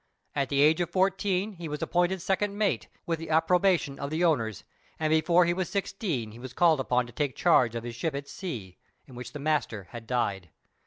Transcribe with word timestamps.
At 0.33 0.49
the 0.49 0.61
age 0.61 0.81
of 0.81 0.89
fourteen, 0.89 1.51
he 1.53 1.67
was 1.69 1.83
appointed 1.83 2.23
second 2.23 2.57
mate, 2.57 2.87
with 3.05 3.19
the 3.19 3.29
approbation 3.29 3.99
of 3.99 4.09
the 4.09 4.23
owners, 4.23 4.63
and 4.99 5.11
before 5.11 5.45
he 5.45 5.53
was 5.53 5.69
sixteen 5.69 6.31
he 6.31 6.39
was 6.39 6.53
called 6.53 6.79
upon 6.79 7.05
to 7.05 7.13
take 7.13 7.35
charge 7.35 7.75
of 7.75 7.83
his 7.83 7.93
ship 7.93 8.15
at 8.15 8.27
sea, 8.27 8.77
in 9.05 9.13
which 9.13 9.31
the 9.31 9.37
master 9.37 9.89
had 9.91 10.07
died. 10.07 10.49